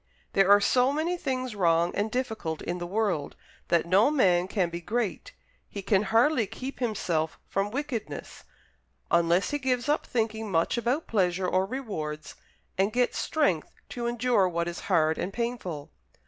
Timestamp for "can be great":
4.47-5.33